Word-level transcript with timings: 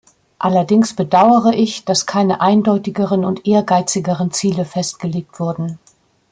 Allerdings 0.39 0.95
bedauere 0.95 1.53
ich, 1.53 1.85
dass 1.85 2.07
keine 2.07 2.41
eindeutigeren 2.41 3.23
und 3.23 3.45
ehrgeizigeren 3.45 4.31
Ziele 4.31 4.65
festgelegt 4.65 5.39
wurden. 5.39 5.77